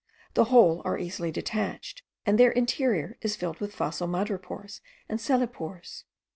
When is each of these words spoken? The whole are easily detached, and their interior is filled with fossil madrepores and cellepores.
The 0.33 0.45
whole 0.45 0.81
are 0.83 0.97
easily 0.97 1.29
detached, 1.31 2.01
and 2.25 2.39
their 2.39 2.49
interior 2.49 3.19
is 3.21 3.35
filled 3.35 3.59
with 3.59 3.75
fossil 3.75 4.07
madrepores 4.07 4.81
and 5.07 5.19
cellepores. 5.19 6.05